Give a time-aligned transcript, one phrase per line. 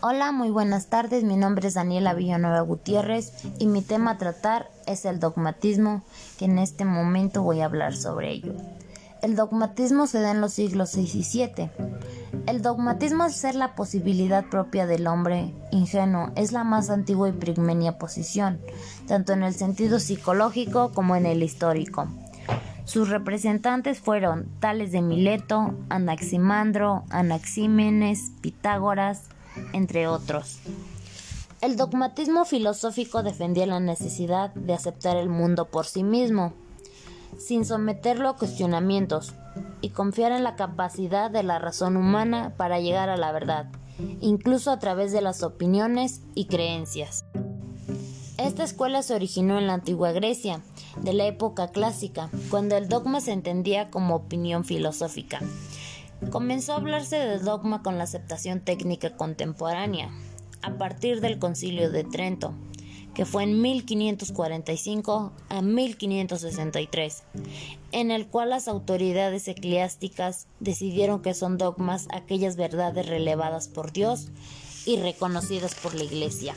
[0.00, 1.24] Hola, muy buenas tardes.
[1.24, 6.04] Mi nombre es Daniela Villanueva Gutiérrez y mi tema a tratar es el dogmatismo,
[6.38, 8.52] que en este momento voy a hablar sobre ello.
[9.22, 11.70] El dogmatismo se da en los siglos VI y VII.
[12.46, 17.32] El dogmatismo, al ser la posibilidad propia del hombre ingenuo, es la más antigua y
[17.32, 18.60] prigmenia posición,
[19.08, 22.06] tanto en el sentido psicológico como en el histórico.
[22.84, 29.24] Sus representantes fueron tales de Mileto, Anaximandro, Anaxímenes, Pitágoras,
[29.72, 30.58] entre otros.
[31.60, 36.52] El dogmatismo filosófico defendía la necesidad de aceptar el mundo por sí mismo,
[37.36, 39.34] sin someterlo a cuestionamientos,
[39.80, 43.66] y confiar en la capacidad de la razón humana para llegar a la verdad,
[44.20, 47.24] incluso a través de las opiniones y creencias.
[48.38, 50.60] Esta escuela se originó en la antigua Grecia,
[51.02, 55.40] de la época clásica, cuando el dogma se entendía como opinión filosófica.
[56.30, 60.10] Comenzó a hablarse de dogma con la aceptación técnica contemporánea,
[60.62, 62.54] a partir del Concilio de Trento,
[63.14, 67.22] que fue en 1545 a 1563,
[67.92, 74.28] en el cual las autoridades eclesiásticas decidieron que son dogmas aquellas verdades relevadas por Dios
[74.84, 76.54] y reconocidas por la Iglesia.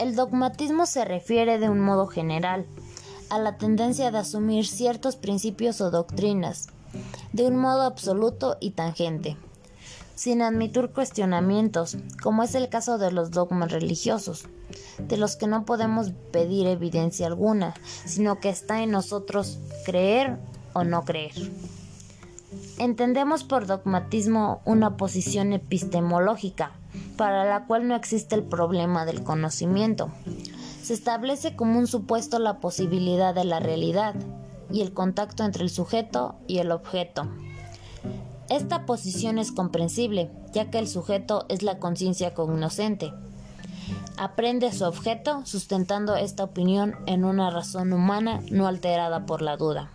[0.00, 2.66] El dogmatismo se refiere de un modo general
[3.28, 6.68] a la tendencia de asumir ciertos principios o doctrinas
[7.32, 9.36] de un modo absoluto y tangente,
[10.14, 14.46] sin admitir cuestionamientos, como es el caso de los dogmas religiosos,
[14.98, 20.38] de los que no podemos pedir evidencia alguna, sino que está en nosotros creer
[20.72, 21.32] o no creer.
[22.78, 26.72] Entendemos por dogmatismo una posición epistemológica,
[27.16, 30.10] para la cual no existe el problema del conocimiento.
[30.82, 34.14] Se establece como un supuesto la posibilidad de la realidad,
[34.72, 37.28] y el contacto entre el sujeto y el objeto.
[38.48, 43.12] Esta posición es comprensible, ya que el sujeto es la conciencia cognoscente.
[44.16, 49.90] Aprende su objeto sustentando esta opinión en una razón humana no alterada por la duda.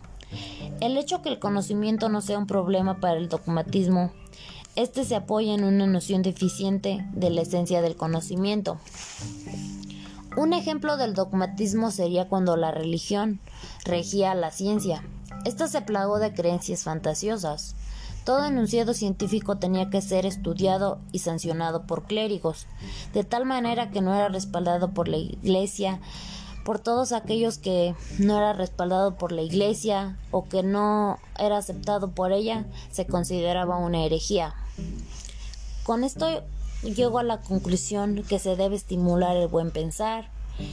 [0.80, 4.12] El hecho que el conocimiento no sea un problema para el dogmatismo,
[4.76, 8.78] este se apoya en una noción deficiente de la esencia del conocimiento.
[10.38, 13.40] Un ejemplo del dogmatismo sería cuando la religión
[13.86, 15.02] regía la ciencia.
[15.46, 17.76] Esta se plagó de creencias fantasiosas.
[18.26, 22.68] Todo enunciado científico tenía que ser estudiado y sancionado por clérigos,
[23.14, 26.02] de tal manera que no era respaldado por la Iglesia,
[26.66, 32.12] por todos aquellos que no era respaldado por la Iglesia o que no era aceptado
[32.12, 34.54] por ella, se consideraba una herejía.
[35.84, 36.44] Con esto
[36.84, 40.30] llego a la conclusión que se debe estimular el buen pensar,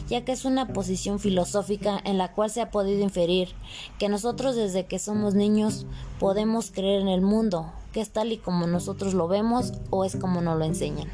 [0.08, 3.48] ya que es una posición filosófica en la cual se ha podido inferir
[3.98, 5.86] que nosotros desde que somos niños
[6.18, 10.16] podemos creer en el mundo, que es tal y como nosotros lo vemos o es
[10.16, 11.08] como nos lo enseñan.